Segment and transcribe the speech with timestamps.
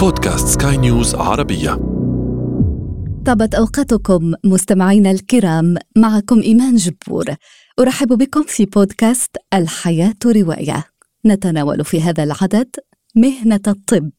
[0.00, 1.70] بودكاست سكاي نيوز عربية.
[3.26, 7.24] طابت أوقاتكم مستمعينا الكرام معكم إيمان جبور.
[7.80, 10.84] أرحب بكم في بودكاست الحياة رواية.
[11.26, 12.68] نتناول في هذا العدد
[13.16, 14.10] مهنة الطب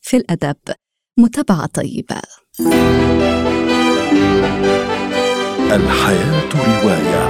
[0.00, 0.56] في الأدب.
[1.18, 2.20] متابعة طيبة.
[5.72, 7.28] الحياة رواية.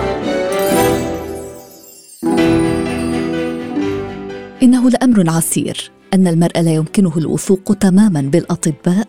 [4.62, 5.97] إنه لأمر عسير.
[6.14, 9.06] أن المرء لا يمكنه الوثوق تماما بالأطباء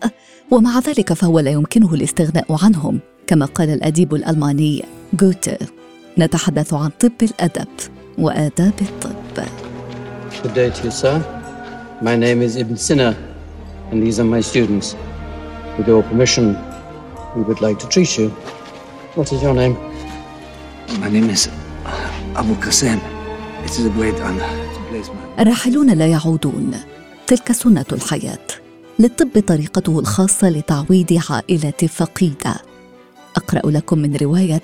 [0.50, 4.84] ومع ذلك فهو لا يمكنه الاستغناء عنهم كما قال الأديب الألماني
[5.22, 5.58] غوته
[6.18, 7.68] نتحدث عن طب الأدب
[8.18, 9.44] وآداب الطب
[10.42, 11.16] Good day to you, sir.
[12.00, 13.14] My name is Ibn Sina,
[13.90, 14.96] and these are my students.
[15.76, 16.56] With your permission,
[17.36, 18.28] we would like to treat you.
[19.16, 19.76] What is your name?
[21.00, 21.48] My name is
[22.36, 23.19] Abu Qasim.
[25.38, 26.74] الراحلون لا يعودون.
[27.26, 28.46] تلك سنة الحياة.
[28.98, 32.54] للطب طريقته الخاصة لتعويض عائلة فقيدة.
[33.36, 34.62] أقرأ لكم من رواية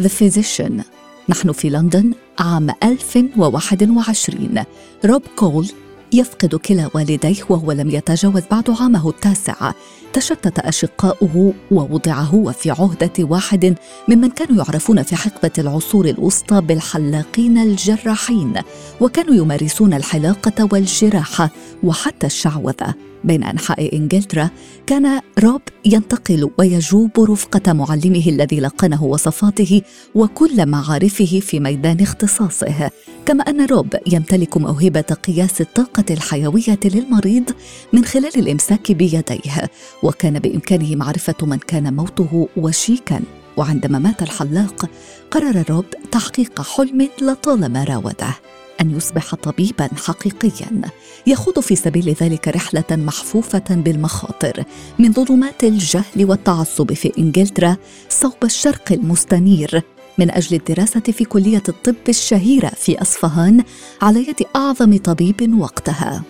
[0.00, 0.82] The Physician.
[1.28, 4.64] نحن في لندن عام 1021
[5.04, 5.68] روب كول
[6.12, 9.72] يفقد كلا والديه وهو لم يتجاوز بعد عامه التاسع.
[10.12, 13.74] تشتت أشقاؤه ووضع هو في عهدة واحد
[14.08, 18.52] ممن كانوا يعرفون في حقبة العصور الوسطى بالحلاقين الجراحين
[19.00, 21.50] وكانوا يمارسون الحلاقة والجراحة
[21.82, 22.94] وحتى الشعوذة.
[23.24, 24.50] بين أنحاء إنجلترا
[24.86, 29.82] كان روب ينتقل ويجوب رفقة معلمه الذي لقنه وصفاته
[30.14, 32.90] وكل معارفه في ميدان اختصاصه.
[33.26, 37.50] كما أن روب يمتلك موهبة قياس الطاقة الحيوية للمريض
[37.92, 39.70] من خلال الإمساك بيديه
[40.02, 43.20] وكان بإمكانه معرفة من كان موته وشيكا.
[43.56, 44.90] وعندما مات الحلاق
[45.30, 48.34] قرر روب تحقيق حلم لطالما راوده.
[48.80, 50.80] أن يصبح طبيبا حقيقيا.
[51.26, 54.64] يخوض في سبيل ذلك رحلة محفوفة بالمخاطر.
[54.98, 57.76] من ظلمات الجهل والتعصب في إنجلترا
[58.08, 59.82] صوب الشرق المستنير.
[60.18, 63.64] من أجل الدراسة في كلية الطب الشهيرة في أصفهان
[64.02, 66.22] على يد أعظم طبيب وقتها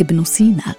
[0.00, 0.74] ابن سينا.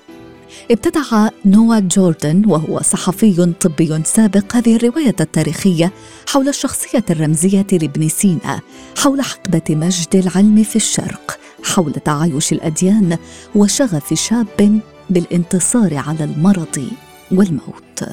[0.72, 5.92] ابتدع نوا جوردن وهو صحفي طبي سابق هذه الرواية التاريخية
[6.28, 8.62] حول الشخصية الرمزية لابن سينا
[8.98, 13.18] حول حقبة مجد العلم في الشرق حول تعايش الأديان
[13.56, 14.80] وشغف شاب
[15.10, 16.88] بالانتصار على المرض
[17.32, 18.04] والموت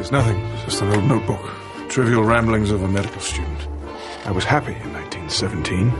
[0.00, 1.44] It's nothing, just an old notebook.
[1.88, 3.60] Trivial ramblings of a medical student.
[4.24, 5.92] I was happy in 1917.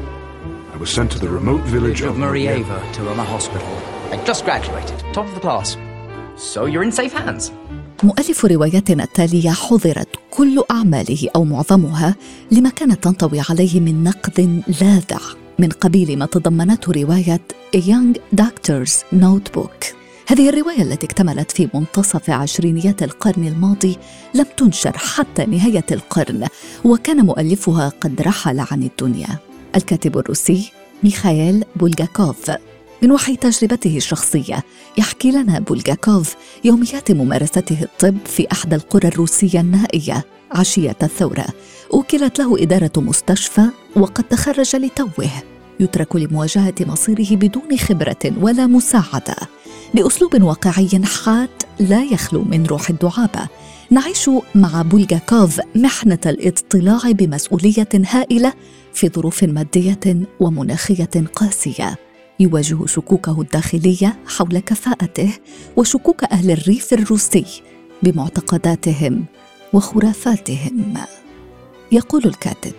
[0.74, 4.01] I was sent to the remote village of of Marieva to run a hospital.
[4.12, 5.68] I just graduated, top of the class.
[6.36, 7.52] So you're in safe hands.
[8.02, 12.14] مؤلف روايتنا التالية حضرت كل أعماله أو معظمها
[12.50, 15.20] لما كانت تنطوي عليه من نقد لاذع
[15.58, 17.40] من قبيل ما تضمنته رواية
[17.76, 19.94] A Young Doctor's Notebook
[20.28, 23.96] هذه الرواية التي اكتملت في منتصف عشرينيات القرن الماضي
[24.34, 26.46] لم تنشر حتى نهاية القرن
[26.84, 29.38] وكان مؤلفها قد رحل عن الدنيا
[29.76, 30.72] الكاتب الروسي
[31.02, 32.50] ميخائيل بولغاكوف
[33.02, 34.64] من وحي تجربته الشخصية
[34.98, 41.46] يحكي لنا بولغاكوف يوميات ممارسته الطب في أحدى القرى الروسية النائية عشية الثورة.
[41.92, 45.30] أوكلت له إدارة مستشفى وقد تخرج لتوه.
[45.80, 49.36] يترك لمواجهة مصيره بدون خبرة ولا مساعدة.
[49.94, 53.48] بأسلوب واقعي حاد لا يخلو من روح الدعابة.
[53.90, 58.52] نعيش مع بولغاكوف محنة الاطلاع بمسؤولية هائلة
[58.94, 61.98] في ظروف مادية ومناخية قاسية.
[62.41, 65.32] يواجه شكوكه الداخلية حول كفاءته
[65.76, 67.62] وشكوك أهل الريف الروسي
[68.03, 69.25] بمعتقداتهم
[69.72, 70.94] وخرافاتهم.
[71.93, 72.75] يقول الكاتب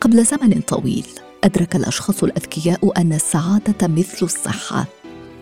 [0.00, 1.06] قبل زمن طويل
[1.44, 4.86] أدرك الأشخاص الأذكياء أن السعادة مثل الصحة.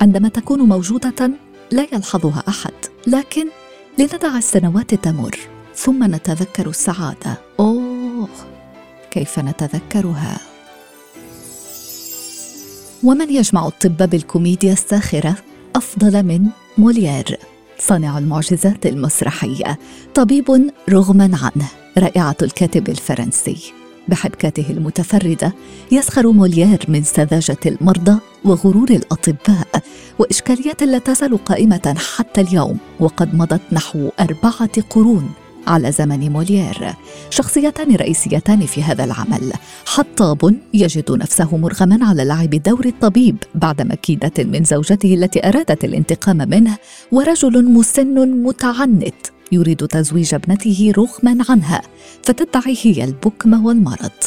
[0.01, 1.31] عندما تكون موجودة
[1.71, 2.75] لا يلحظها أحد
[3.07, 3.47] لكن
[3.99, 5.39] لندع السنوات تمر
[5.75, 7.39] ثم نتذكر السعادة.
[7.61, 8.29] أوه
[9.11, 10.48] كيف نتذكرها؟
[13.05, 15.35] ومن يجمع الطب بالكوميديا الساخرة
[15.77, 16.47] أفضل من
[16.79, 17.39] موليير.
[17.79, 19.79] صانع المعجزات المسرحية
[20.15, 21.69] طبيب رغما عنه
[21.99, 23.73] رائعة الكاتب الفرنسي.
[24.09, 25.53] بحبكاته المتفردة
[25.93, 29.83] يسخر موليير من سذاجة المرضى وغرور الأطباء
[30.19, 35.31] وإشكاليات لا تزال قائمة حتى اليوم وقد مضت نحو أربعة قرون.
[35.69, 36.95] على زمن موليير.
[37.31, 39.53] شخصيتان رئيسيتان في هذا العمل.
[39.87, 46.37] حطاب يجد نفسه مرغما على لعب دور الطبيب بعد مكيدة من زوجته التي أرادت الانتقام
[46.37, 46.77] منه
[47.13, 49.15] ورجل مسن متعنت
[49.53, 51.83] يريد تزويج ابنته رغما عنها
[52.23, 54.19] فتدعي هي البكم والمرض.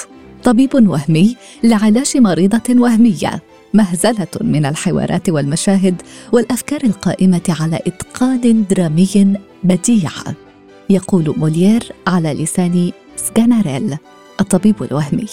[0.44, 3.42] طبيب وهمي لعلاج مريضة وهمية.
[3.74, 6.02] مهزلة من الحوارات والمشاهد
[6.32, 10.12] والأفكار القائمة على إتقان درامي بديع.
[10.92, 13.98] يقول موليير على لسان سكاناريل
[14.40, 15.28] الطبيب الوهمي.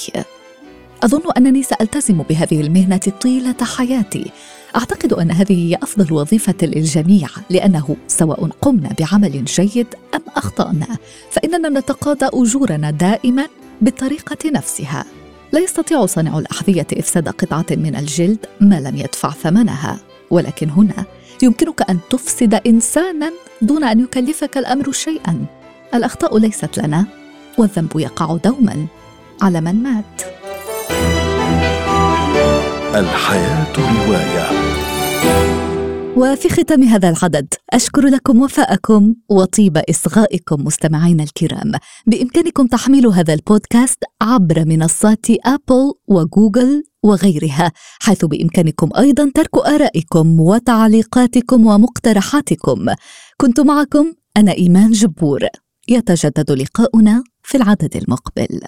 [1.02, 4.30] أظن أنني سألتزم بهذه المهنة طيلة حياتي.
[4.76, 10.96] أعتقد أن هذه هي أفضل وظيفة للجميع لأنه سواء قمنا بعمل جيد أم أخطأنا
[11.30, 13.46] فإننا نتقاضى أجورنا دائما
[13.80, 15.04] بالطريقة نفسها.
[15.52, 19.98] لا يستطيع صانع الأحذية إفساد قطعة من الجلد ما لم يدفع ثمنها
[20.30, 21.04] ولكن هنا
[21.42, 23.32] يمكنك أن تفسد إنسانا
[23.62, 25.46] دون أن يكلفك الأمر شيئا.
[25.94, 27.06] الأخطاء ليست لنا
[27.58, 28.86] والذنب يقع دوما.
[29.42, 30.22] على من مات؟
[32.94, 34.48] الحياة رواية.
[36.18, 41.72] وفي ختام هذا العدد أشكر لكم وفاءكم وطيب إصغائكم مستمعينا الكرام.
[42.06, 51.66] بإمكانكم تحميل هذا البودكاست عبر منصات أبل وجوجل وغيرها حيث بإمكانكم أيضا ترك آرائكم وتعليقاتكم
[51.66, 52.86] ومقترحاتكم.
[53.36, 55.40] كنت معكم أنا إيمان جبور.
[55.88, 58.60] يتجدد لقاؤنا في العدد المقبل.